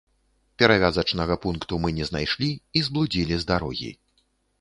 Перавязачнага 0.61 1.35
пункту 1.43 1.77
мы 1.83 1.89
не 1.97 2.05
знайшлі 2.11 2.49
і 2.81 2.83
зблудзілі 2.87 3.37
з 3.45 3.49
дарогі. 3.53 3.91